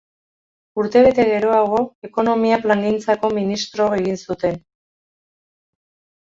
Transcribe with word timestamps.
Urtebete 0.83 1.25
geroago, 1.31 1.81
Ekonomia 2.09 2.57
Plangintzako 2.63 3.31
ministro 3.37 3.91
egin 3.99 4.19
zuten. 4.25 4.59